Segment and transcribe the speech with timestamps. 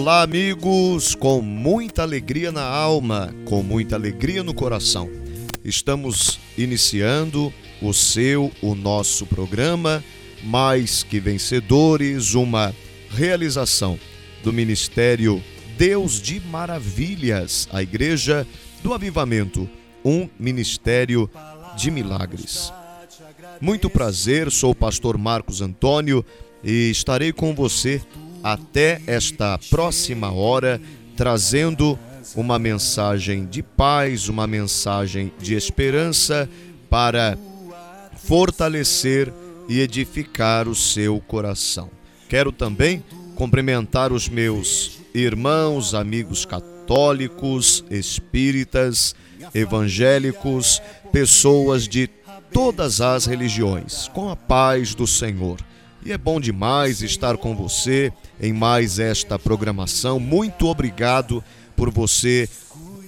[0.00, 5.10] Olá, amigos, com muita alegria na alma, com muita alegria no coração.
[5.62, 7.52] Estamos iniciando
[7.82, 10.02] o seu, o nosso programa
[10.42, 12.74] Mais que Vencedores, uma
[13.10, 14.00] realização
[14.42, 15.44] do Ministério
[15.76, 18.46] Deus de Maravilhas, a Igreja
[18.82, 19.68] do Avivamento,
[20.02, 21.28] um ministério
[21.76, 22.72] de milagres.
[23.60, 26.24] Muito prazer, sou o pastor Marcos Antônio
[26.64, 28.00] e estarei com você
[28.42, 30.80] até esta próxima hora,
[31.16, 31.98] trazendo
[32.34, 36.48] uma mensagem de paz, uma mensagem de esperança
[36.88, 37.36] para
[38.16, 39.32] fortalecer
[39.68, 41.90] e edificar o seu coração.
[42.28, 43.02] Quero também
[43.34, 49.14] cumprimentar os meus irmãos, amigos católicos, espíritas,
[49.54, 50.80] evangélicos,
[51.12, 52.08] pessoas de
[52.52, 55.58] todas as religiões, com a paz do Senhor.
[56.04, 60.18] E é bom demais estar com você em mais esta programação.
[60.18, 61.44] Muito obrigado
[61.76, 62.48] por você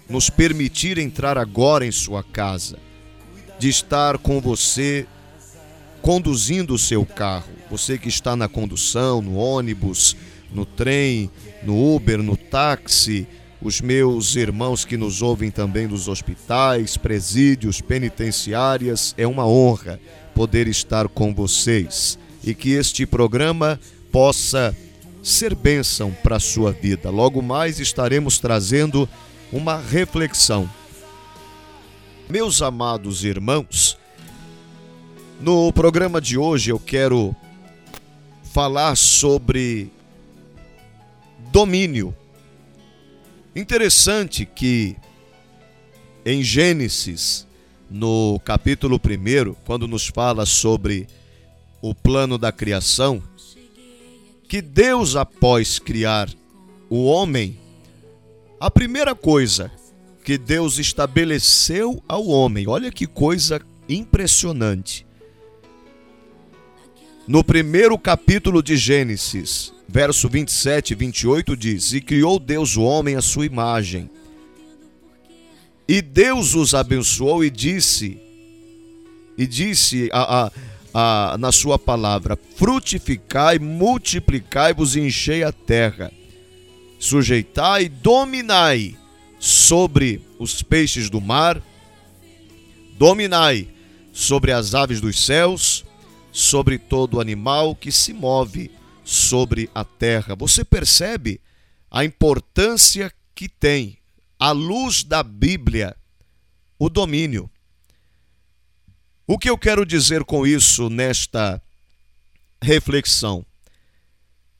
[0.08, 2.78] nos permitir entrar agora em sua casa,
[3.58, 5.06] de estar com você
[6.02, 7.50] conduzindo o seu carro.
[7.70, 10.16] Você que está na condução, no ônibus,
[10.52, 11.30] no trem,
[11.62, 13.26] no Uber, no táxi,
[13.62, 20.00] os meus irmãos que nos ouvem também dos hospitais, presídios, penitenciárias, é uma honra
[20.34, 23.78] poder estar com vocês e que este programa
[24.10, 24.76] possa
[25.22, 27.08] ser bênção para a sua vida.
[27.08, 29.08] Logo mais estaremos trazendo
[29.52, 30.68] uma reflexão.
[32.28, 33.98] Meus amados irmãos,
[35.40, 37.34] no programa de hoje eu quero
[38.42, 39.90] falar sobre
[41.52, 42.14] domínio.
[43.54, 44.96] Interessante que
[46.24, 47.46] em Gênesis,
[47.90, 51.06] no capítulo 1, quando nos fala sobre
[51.80, 53.22] o plano da criação,
[54.52, 56.28] que Deus, após criar
[56.90, 57.58] o homem,
[58.60, 59.72] a primeira coisa
[60.22, 65.06] que Deus estabeleceu ao homem, olha que coisa impressionante.
[67.26, 73.16] No primeiro capítulo de Gênesis, verso 27 e 28 diz: E criou Deus o homem
[73.16, 74.10] à sua imagem.
[75.88, 78.20] E Deus os abençoou e disse,
[79.38, 80.52] e disse a, a,
[81.38, 86.12] na sua palavra: frutificai, multiplicai-vos e enchei a terra,
[86.98, 88.96] sujeitai dominai
[89.38, 91.62] sobre os peixes do mar,
[92.98, 93.68] dominai
[94.12, 95.84] sobre as aves dos céus,
[96.30, 98.70] sobre todo animal que se move
[99.04, 100.36] sobre a terra.
[100.36, 101.40] Você percebe
[101.90, 103.98] a importância que tem,
[104.38, 105.96] à luz da Bíblia,
[106.78, 107.50] o domínio.
[109.26, 111.62] O que eu quero dizer com isso nesta
[112.60, 113.44] reflexão?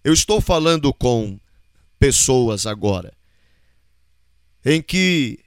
[0.05, 1.39] Eu estou falando com
[1.99, 3.13] pessoas agora
[4.65, 5.39] em que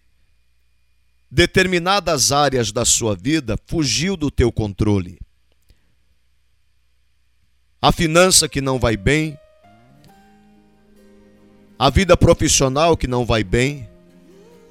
[1.30, 5.20] determinadas áreas da sua vida fugiu do teu controle
[7.86, 9.38] a finança que não vai bem,
[11.78, 13.88] a vida profissional que não vai bem,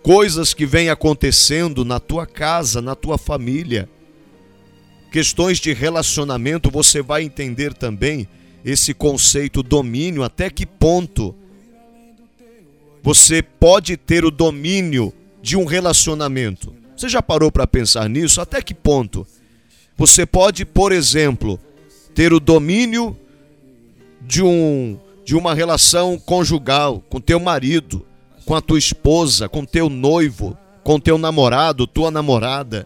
[0.02, 3.88] coisas que vêm acontecendo na tua casa, na tua família,
[5.14, 8.26] questões de relacionamento, você vai entender também
[8.64, 11.32] esse conceito domínio, até que ponto
[13.00, 16.74] você pode ter o domínio de um relacionamento.
[16.96, 18.40] Você já parou para pensar nisso?
[18.40, 19.24] Até que ponto?
[19.96, 21.60] Você pode, por exemplo,
[22.12, 23.16] ter o domínio
[24.20, 28.04] de um de uma relação conjugal com teu marido,
[28.44, 32.84] com a tua esposa, com teu noivo, com teu namorado, tua namorada.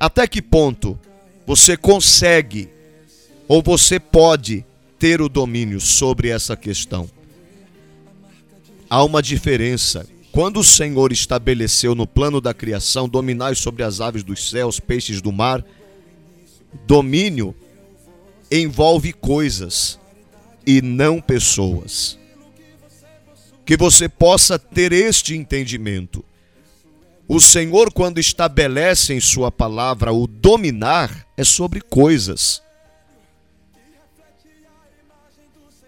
[0.00, 0.98] Até que ponto
[1.46, 2.70] você consegue
[3.46, 4.64] ou você pode
[4.98, 7.10] ter o domínio sobre essa questão?
[8.88, 10.08] Há uma diferença.
[10.32, 15.20] Quando o Senhor estabeleceu no plano da criação dominar sobre as aves dos céus, peixes
[15.20, 15.62] do mar,
[16.86, 17.54] domínio
[18.50, 20.00] envolve coisas
[20.66, 22.18] e não pessoas.
[23.66, 26.24] Que você possa ter este entendimento.
[27.32, 32.60] O Senhor, quando estabelece em Sua palavra o dominar, é sobre coisas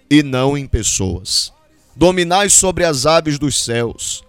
[0.09, 1.53] e não em pessoas.
[1.97, 4.23] Dominai sobre as aves dos céus,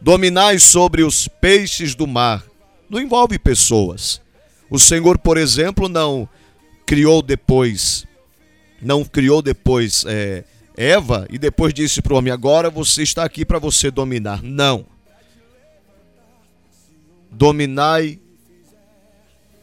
[0.00, 2.42] dominai sobre os peixes do mar.
[2.88, 4.22] Não envolve pessoas.
[4.70, 6.26] O Senhor, por exemplo, não
[6.86, 8.06] criou depois,
[8.80, 10.44] não criou depois é,
[10.74, 14.42] Eva e depois disse para o homem: agora você está aqui para você dominar.
[14.42, 14.95] Não.
[17.30, 18.18] Dominai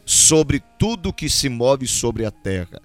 [0.04, 2.80] sobre tudo que se move sobre a terra.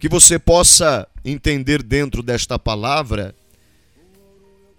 [0.00, 3.34] Que você possa entender dentro desta palavra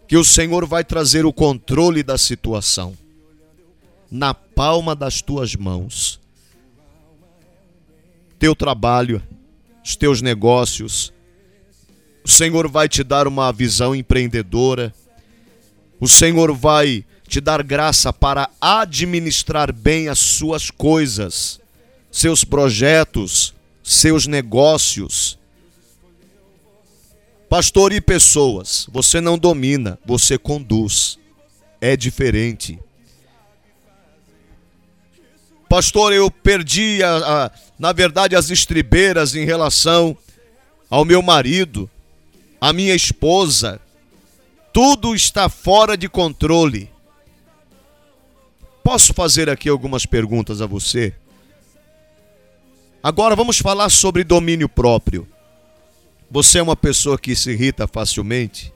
[0.07, 2.97] que o Senhor vai trazer o controle da situação
[4.09, 6.19] na palma das tuas mãos.
[8.39, 9.21] Teu trabalho,
[9.83, 11.13] os teus negócios,
[12.23, 14.93] o Senhor vai te dar uma visão empreendedora.
[15.99, 21.61] O Senhor vai te dar graça para administrar bem as suas coisas,
[22.11, 23.53] seus projetos,
[23.83, 25.37] seus negócios.
[27.47, 31.17] Pastor e pessoas, você não domina, você conduz.
[31.79, 32.77] É diferente.
[35.69, 40.17] Pastor, eu perdi, a, a, na verdade, as estribeiras em relação
[40.89, 41.89] ao meu marido
[42.61, 43.79] a minha esposa,
[44.73, 46.91] tudo está fora de controle.
[48.89, 51.13] Posso fazer aqui algumas perguntas a você?
[53.03, 55.27] Agora vamos falar sobre domínio próprio.
[56.31, 58.73] Você é uma pessoa que se irrita facilmente?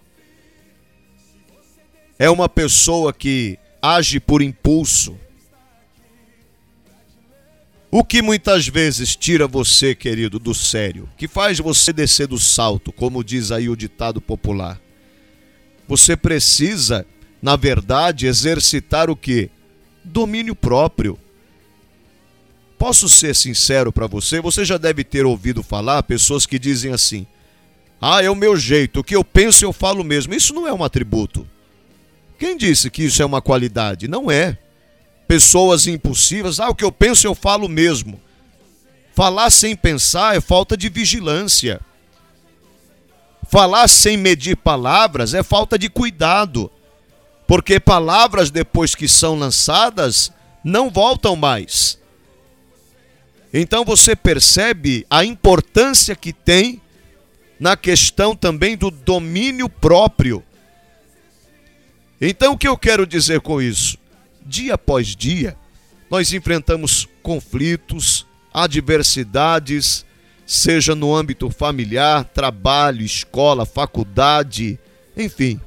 [2.20, 5.18] É uma pessoa que age por impulso?
[7.90, 12.92] O que muitas vezes tira você, querido, do sério, que faz você descer do salto,
[12.92, 14.80] como diz aí o ditado popular.
[15.88, 17.04] Você precisa,
[17.42, 19.50] na verdade, exercitar o que?
[20.04, 21.18] Domínio próprio.
[22.78, 24.42] Posso ser sincero para você?
[24.42, 27.26] Você já deve ter ouvido falar pessoas que dizem assim:
[28.02, 30.34] "Ah, é o meu jeito, o que eu penso eu falo mesmo".
[30.34, 31.48] Isso não é um atributo.
[32.38, 34.08] Quem disse que isso é uma qualidade?
[34.08, 34.58] Não é
[35.28, 38.20] pessoas impulsivas, ah, o que eu penso eu falo mesmo.
[39.14, 41.80] Falar sem pensar é falta de vigilância.
[43.50, 46.72] Falar sem medir palavras é falta de cuidado.
[47.48, 50.32] Porque palavras, depois que são lançadas,
[50.64, 52.00] não voltam mais.
[53.54, 56.82] Então você percebe a importância que tem
[57.60, 60.44] na questão também do domínio próprio.
[62.20, 63.98] Então o que eu quero dizer com isso?
[64.46, 65.56] dia após dia,
[66.10, 70.06] nós enfrentamos conflitos, adversidades,
[70.46, 74.78] seja no âmbito familiar, trabalho, escola, faculdade,
[75.18, 75.60] enfim.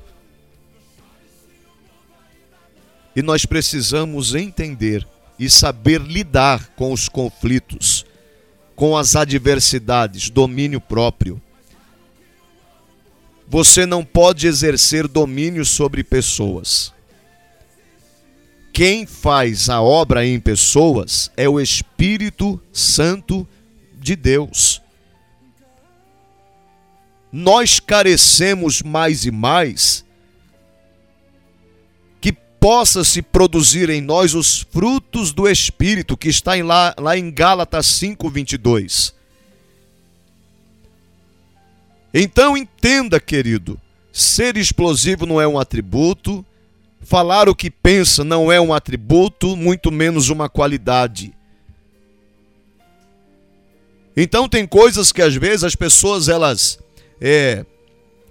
[3.16, 5.04] E nós precisamos entender
[5.38, 8.06] e saber lidar com os conflitos,
[8.76, 11.42] com as adversidades, domínio próprio.
[13.48, 16.94] Você não pode exercer domínio sobre pessoas
[18.76, 23.48] quem faz a obra em pessoas é o Espírito Santo
[23.94, 24.82] de Deus.
[27.32, 30.04] Nós carecemos mais e mais
[32.66, 37.30] possa se produzir em nós os frutos do Espírito, que está em lá, lá em
[37.30, 39.14] Gálatas 5:22.
[42.12, 43.80] Então entenda, querido,
[44.12, 46.44] ser explosivo não é um atributo,
[47.02, 51.32] Falar o que pensa não é um atributo, muito menos uma qualidade.
[54.16, 56.80] Então tem coisas que às vezes as pessoas elas
[57.20, 57.64] é,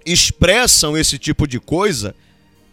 [0.04, 2.14] expressam esse tipo de coisa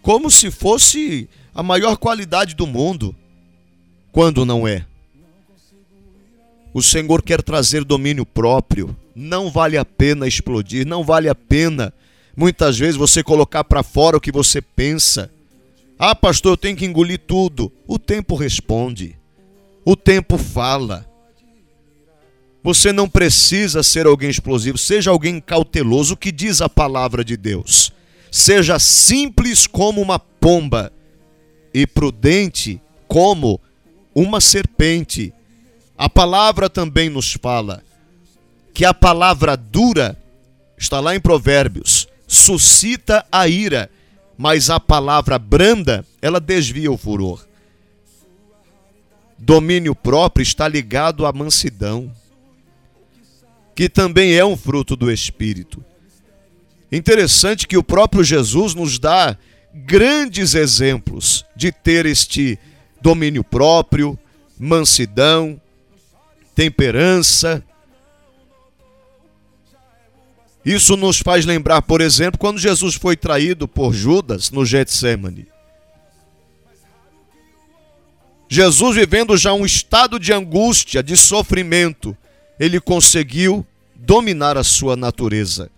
[0.02, 3.16] como se fosse a maior qualidade do mundo,
[4.12, 4.86] quando não é.
[6.74, 8.96] O Senhor quer trazer domínio próprio.
[9.16, 11.94] Não vale a pena explodir, não vale a pena
[12.36, 15.32] muitas vezes você colocar para fora o que você pensa.
[16.00, 17.72] Ah, pastor, eu tenho que engolir tudo.
[17.88, 19.16] O tempo responde.
[19.86, 21.06] O tempo fala.
[22.64, 27.36] Você não precisa ser alguém explosivo, seja alguém cauteloso, o que diz a palavra de
[27.36, 27.92] Deus.
[28.32, 30.92] Seja simples como uma pomba
[31.74, 33.60] e prudente como
[34.14, 35.34] uma serpente.
[35.98, 37.84] A palavra também nos fala
[38.74, 40.18] que a palavra dura,
[40.78, 43.90] está lá em Provérbios, suscita a ira
[44.38, 47.46] mas a palavra branda, ela desvia o furor.
[49.38, 52.12] Domínio próprio está ligado à mansidão,
[53.76, 55.84] que também é um fruto do Espírito.
[56.92, 59.38] Interessante que o próprio Jesus nos dá
[59.74, 62.60] grandes exemplos de ter este
[63.02, 64.18] domínio próprio,
[64.58, 65.60] mansidão,
[66.56, 67.64] temperança,
[70.66, 75.48] isso nos faz lembrar, por exemplo, quando Jesus foi traído por Judas no Getsemane.
[78.48, 82.16] Jesus vivendo já um estado de angústia, de sofrimento,
[82.60, 83.66] ele conseguiu
[83.96, 85.70] dominar a sua natureza.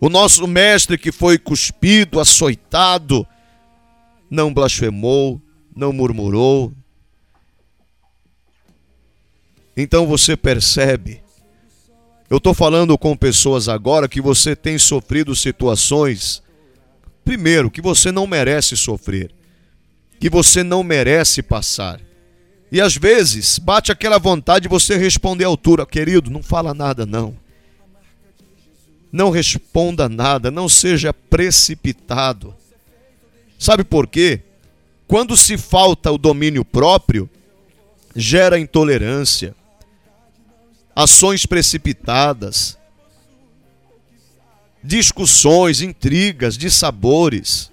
[0.00, 3.26] O nosso mestre que foi cuspido, açoitado,
[4.30, 5.40] não blasfemou,
[5.74, 6.72] não murmurou,
[9.76, 11.20] Então você percebe.
[12.30, 16.42] Eu estou falando com pessoas agora que você tem sofrido situações,
[17.24, 19.30] primeiro, que você não merece sofrer,
[20.18, 22.00] que você não merece passar.
[22.72, 27.04] E às vezes bate aquela vontade de você responder à altura, querido, não fala nada
[27.04, 27.36] não.
[29.12, 32.54] Não responda nada, não seja precipitado.
[33.58, 34.42] Sabe por quê?
[35.06, 37.30] Quando se falta o domínio próprio,
[38.14, 39.54] gera intolerância,
[40.94, 42.76] ações precipitadas,
[44.82, 47.70] discussões, intrigas, dissabores.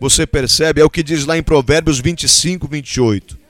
[0.00, 0.80] Você percebe?
[0.80, 3.43] É o que diz lá em Provérbios 25, 28.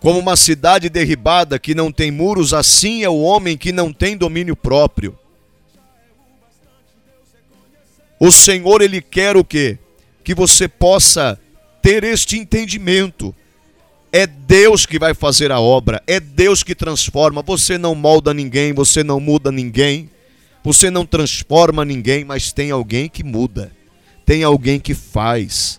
[0.00, 4.16] Como uma cidade derribada que não tem muros, assim é o homem que não tem
[4.16, 5.18] domínio próprio.
[8.18, 9.78] O Senhor, Ele quer o quê?
[10.24, 11.38] Que você possa
[11.82, 13.34] ter este entendimento.
[14.12, 17.42] É Deus que vai fazer a obra, é Deus que transforma.
[17.42, 20.10] Você não molda ninguém, você não muda ninguém,
[20.64, 23.70] você não transforma ninguém, mas tem alguém que muda,
[24.26, 25.78] tem alguém que faz,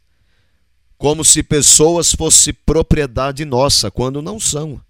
[0.98, 4.82] Como se pessoas fossem propriedade nossa, quando não são.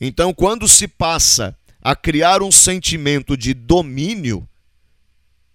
[0.00, 4.48] Então, quando se passa a criar um sentimento de domínio,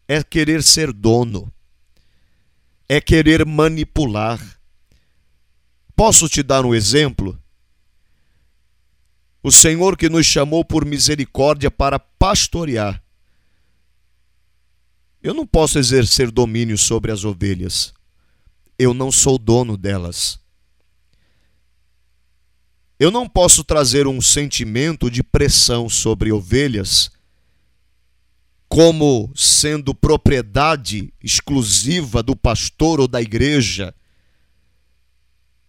[0.08, 1.52] é querer ser dono,
[2.88, 4.40] é querer manipular.
[5.94, 7.38] Posso te dar um exemplo?
[9.44, 13.04] o Senhor que nos chamou por misericórdia para pastorear.
[15.22, 17.94] Eu não posso exercer domínio sobre as ovelhas.
[18.78, 20.40] Eu não sou dono delas.
[23.02, 27.10] Eu não posso trazer um sentimento de pressão sobre ovelhas
[28.70, 33.92] como sendo propriedade exclusiva do pastor ou da igreja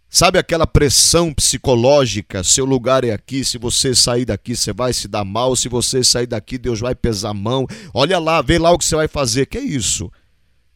[0.07, 2.43] Sabe aquela pressão psicológica?
[2.43, 6.03] Seu lugar é aqui, se você sair daqui, você vai se dar mal, se você
[6.03, 7.65] sair daqui, Deus vai pesar a mão.
[7.91, 9.47] Olha lá, vê lá o que você vai fazer.
[9.47, 10.11] Que é isso?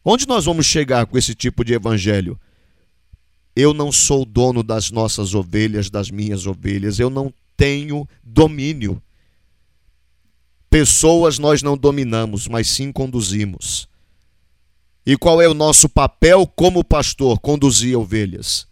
[0.04, 2.36] Onde nós vamos chegar com esse tipo de evangelho?
[3.60, 9.02] Eu não sou dono das nossas ovelhas, das minhas ovelhas, eu não tenho domínio.
[10.70, 13.88] Pessoas nós não dominamos, mas sim conduzimos.
[15.04, 17.40] E qual é o nosso papel como pastor?
[17.40, 18.68] Conduzir ovelhas.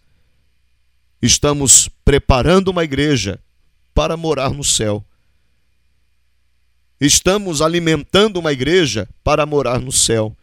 [1.21, 3.41] Estamos preparando uma igreja
[3.93, 5.03] para morar no céu.
[6.97, 10.33] Estamos alimentando uma igreja para morar no céu.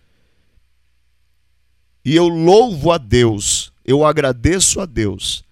[2.05, 5.45] E eu louvo a Deus, eu agradeço a Deus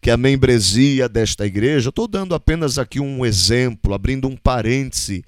[0.00, 5.24] que a membresia desta igreja, estou dando apenas aqui um exemplo, abrindo um parêntese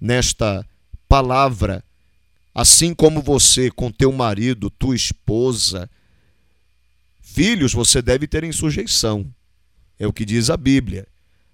[0.00, 0.64] nesta
[1.08, 1.82] palavra,
[2.54, 5.90] assim como você com teu marido, tua esposa,
[7.32, 9.24] Filhos você deve ter em sujeição.
[9.98, 11.06] É o que diz a Bíblia.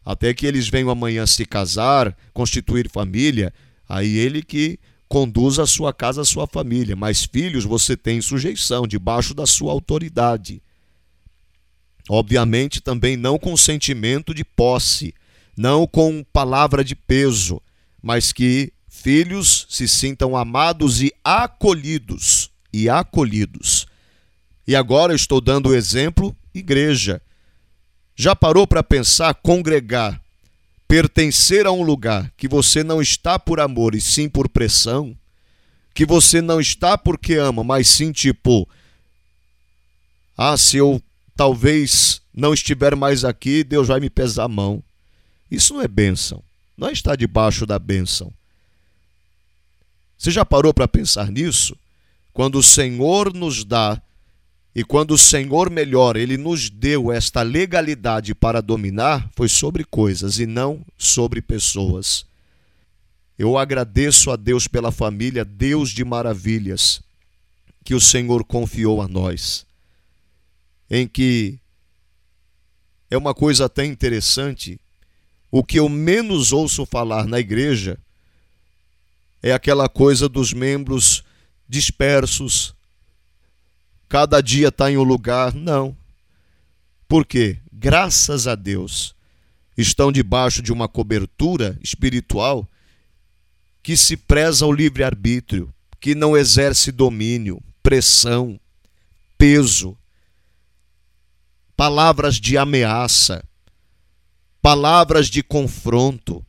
[0.03, 3.53] Até que eles venham amanhã se casar, constituir família,
[3.87, 6.97] aí ele que conduz a sua casa, a sua família.
[6.97, 10.63] Mas filhos você tem em sujeição, debaixo da sua autoridade.
[12.09, 15.15] Obviamente também não com sentimento de posse,
[15.57, 17.61] não com palavra de peso,
[18.03, 23.87] mas que filhos se sintam amados e acolhidos, e acolhidos.
[24.67, 27.21] E agora estou dando o exemplo igreja.
[28.15, 30.21] Já parou para pensar congregar,
[30.89, 35.17] pertencer a um lugar que você não está por amor e sim por pressão?
[35.95, 38.69] Que você não está porque ama, mas sim tipo,
[40.37, 41.03] ah, se eu
[41.35, 44.83] talvez não estiver mais aqui, Deus vai me pesar a mão.
[45.51, 46.43] Isso não é bênção.
[46.77, 48.33] Não está debaixo da bênção.
[50.19, 51.77] Você já parou para pensar nisso?
[52.33, 54.01] Quando o Senhor nos dá
[54.79, 60.39] e quando o Senhor melhor, ele nos deu esta legalidade para dominar, foi sobre coisas
[60.39, 62.27] e não sobre pessoas.
[63.39, 67.01] Eu agradeço a Deus pela família, Deus de maravilhas,
[67.83, 69.65] que o Senhor confiou a nós.
[70.91, 71.59] Em que
[73.11, 74.79] é uma coisa até interessante,
[75.51, 77.99] o que eu menos ouço falar na igreja
[79.43, 81.25] é aquela coisa dos membros
[81.67, 82.76] dispersos,
[84.17, 85.53] cada dia está em um lugar.
[85.53, 85.95] Não.
[87.07, 87.59] Por quê?
[87.71, 89.15] Graças a Deus,
[89.77, 92.67] estão debaixo de uma cobertura espiritual
[93.83, 95.71] que se preza o livre-arbítrio,
[96.01, 98.59] que não exerce domínio, pressão,
[99.37, 99.95] peso,
[101.77, 103.45] palavras de ameaça,
[104.63, 106.43] palavras de confronto,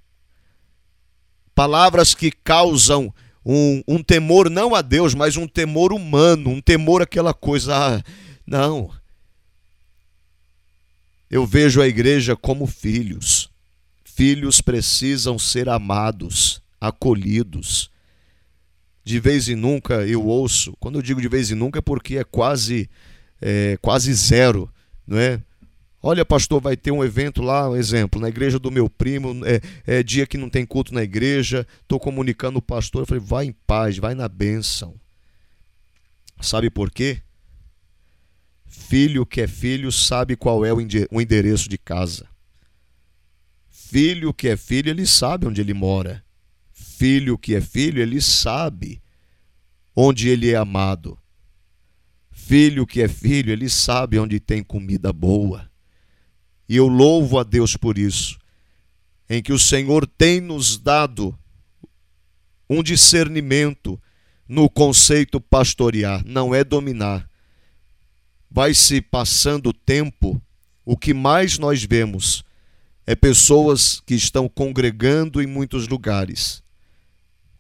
[1.54, 3.14] palavras que causam
[3.50, 7.74] um, um, temor não a Deus, mas um temor humano, um temor aquela coisa.
[7.74, 8.04] Ah,
[8.46, 8.92] não.
[11.32, 13.50] Eu vejo a igreja como filhos.
[14.04, 17.90] Filhos precisam ser amados acolhidos.
[19.02, 22.18] De vez em nunca eu ouço, quando eu digo de vez em nunca é porque
[22.18, 22.90] é quase,
[23.42, 24.70] é, quase zero,
[25.08, 25.42] não é?
[26.02, 29.62] Olha, pastor, vai ter um evento lá, um exemplo, na igreja do meu primo, é,
[30.00, 33.46] é dia que não tem culto na igreja, estou comunicando o pastor, eu falei, vai
[33.46, 34.96] em paz, vai na bênção.
[36.40, 37.22] Sabe por quê?
[38.68, 42.28] Filho que é filho sabe qual é o endereço de casa.
[43.70, 46.24] Filho que é filho, ele sabe onde ele mora
[46.98, 49.00] filho que é filho, ele sabe
[49.96, 51.18] onde ele é amado.
[52.32, 55.70] Filho que é filho, ele sabe onde tem comida boa.
[56.68, 58.38] E eu louvo a Deus por isso,
[59.30, 61.38] em que o Senhor tem nos dado
[62.70, 64.00] um discernimento
[64.48, 67.30] no conceito pastorear, não é dominar.
[68.50, 70.42] Vai se passando o tempo,
[70.86, 72.44] o que mais nós vemos
[73.06, 76.64] é pessoas que estão congregando em muitos lugares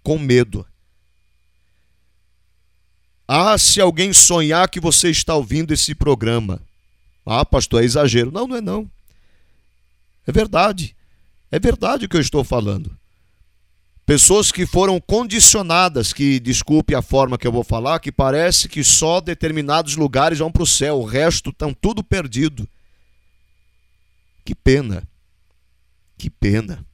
[0.07, 0.65] com medo.
[3.27, 6.61] Ah, se alguém sonhar que você está ouvindo esse programa.
[7.25, 8.31] Ah, pastor, é exagero.
[8.31, 8.89] Não, não é não.
[10.27, 10.95] É verdade.
[11.49, 12.95] É verdade o que eu estou falando.
[14.05, 18.83] Pessoas que foram condicionadas, que, desculpe a forma que eu vou falar, que parece que
[18.83, 22.67] só determinados lugares vão para o céu, o resto estão tudo perdido.
[24.45, 25.03] Que pena.
[26.17, 26.85] Que pena.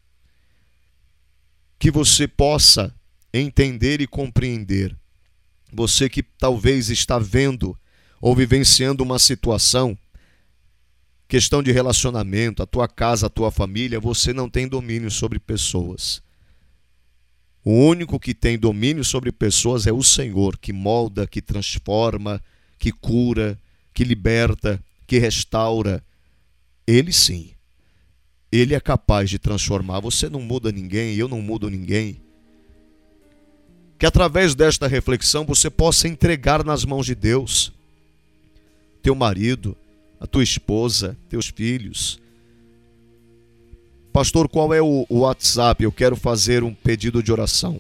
[1.77, 2.93] Que você possa
[3.31, 4.95] entender e compreender.
[5.71, 7.77] Você que talvez está vendo
[8.19, 9.95] ou vivenciando uma situação,
[11.33, 16.21] questão de relacionamento, a tua casa, a tua família, você não tem domínio sobre pessoas.
[17.65, 22.39] O único que tem domínio sobre pessoas é o Senhor, que molda, que transforma,
[22.77, 23.57] que cura,
[23.95, 26.03] que liberta, que restaura.
[26.85, 27.49] Ele sim.
[28.51, 30.01] Ele é capaz de transformar.
[30.01, 32.21] Você não muda ninguém, eu não mudo ninguém
[33.97, 37.71] que através desta reflexão você possa entregar nas mãos de Deus
[39.01, 39.75] teu marido,
[40.23, 42.19] a tua esposa, teus filhos.
[44.13, 45.83] Pastor, qual é o WhatsApp?
[45.83, 47.79] Eu quero fazer um pedido de oração.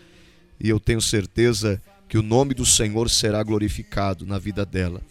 [0.60, 1.80] e eu tenho certeza
[2.10, 5.02] que o nome do Senhor será glorificado na vida dela.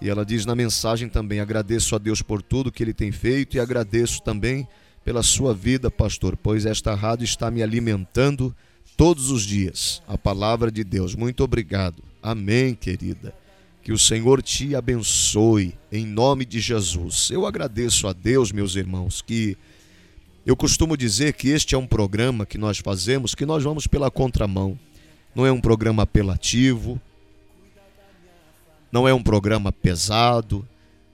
[0.00, 3.58] E ela diz na mensagem também: agradeço a Deus por tudo que Ele tem feito
[3.58, 4.66] e agradeço também
[5.04, 8.54] pela sua vida, pastor, pois esta rádio está me alimentando
[8.96, 10.02] todos os dias.
[10.06, 11.14] A palavra de Deus.
[11.14, 12.02] Muito obrigado.
[12.22, 13.34] Amém, querida.
[13.82, 17.30] Que o Senhor te abençoe em nome de Jesus.
[17.30, 19.56] Eu agradeço a Deus, meus irmãos, que
[20.46, 24.10] eu costumo dizer que este é um programa que nós fazemos, que nós vamos pela
[24.10, 24.78] contramão.
[25.34, 27.00] Não é um programa apelativo,
[28.92, 30.66] não é um programa pesado,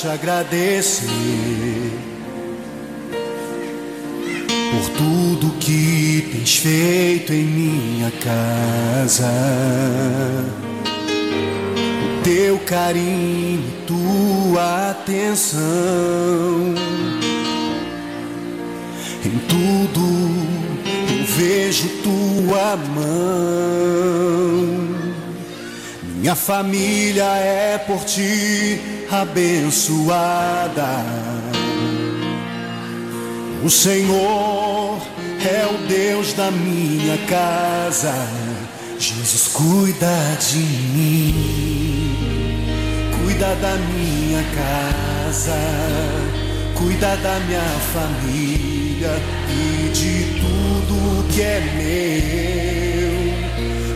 [0.00, 1.10] te agradecer
[4.70, 9.28] por tudo que tens feito em minha casa.
[12.04, 15.58] O teu carinho, tua atenção.
[19.24, 20.00] Em tudo
[21.18, 23.08] eu vejo tua mão.
[26.04, 31.04] Minha família é por ti abençoada.
[33.64, 35.00] O Senhor
[35.44, 38.14] é o Deus da minha casa.
[38.98, 42.14] Jesus cuida de mim,
[43.22, 45.56] cuida da minha casa,
[46.74, 53.08] cuida da minha família e de tudo que é meu.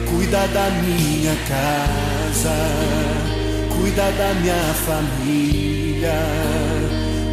[0.07, 3.12] Cuida da minha casa
[3.83, 6.15] cuida da minha família,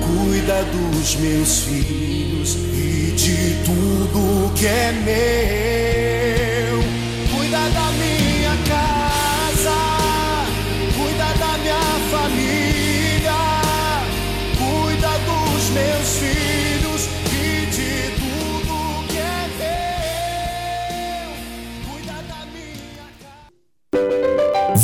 [0.02, 6.80] cuida dos meus filhos e de tudo que é meu.
[7.38, 9.78] Cuida da minha casa,
[10.98, 13.40] cuida da minha família,
[14.58, 16.49] cuida dos meus filhos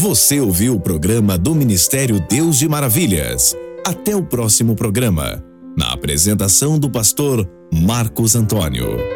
[0.08, 3.58] Você ouviu o programa do Ministério Deus de Maravilhas.
[3.84, 5.44] Até o próximo programa.
[5.76, 9.15] Na apresentação do pastor Marcos Antônio.